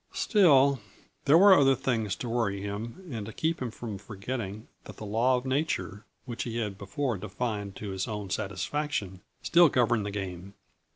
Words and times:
Still, 0.13 0.79
there 1.25 1.37
were 1.37 1.53
other 1.53 1.75
things 1.75 2.15
to 2.15 2.27
worry 2.27 2.59
him 2.59 3.05
and 3.11 3.23
to 3.27 3.31
keep 3.31 3.61
him 3.61 3.69
from 3.69 3.99
forgetting 3.99 4.67
that 4.85 4.97
the 4.97 5.05
law 5.05 5.35
of 5.37 5.45
nature, 5.45 6.05
which 6.25 6.41
he 6.41 6.57
had 6.57 6.75
before 6.75 7.19
defined 7.19 7.75
to 7.75 7.91
his 7.91 8.07
own 8.07 8.31
satisfaction, 8.31 9.21
still 9.43 9.69
governed 9.69 10.03
the 10.07 10.09
game. 10.09 10.55